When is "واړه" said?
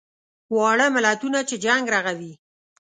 0.55-0.87